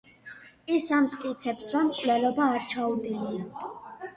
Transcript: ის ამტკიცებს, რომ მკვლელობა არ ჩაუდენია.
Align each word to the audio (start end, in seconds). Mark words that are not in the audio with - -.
ის 0.77 0.87
ამტკიცებს, 0.99 1.67
რომ 1.75 1.85
მკვლელობა 1.91 2.49
არ 2.55 2.67
ჩაუდენია. 2.73 3.71